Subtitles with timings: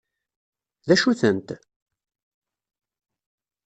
[0.87, 1.49] D acu-tent?